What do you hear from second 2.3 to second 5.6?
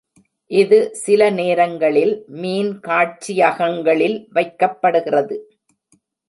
மீன்காட்சியகங்களில் வைக்கப்படுகிறது.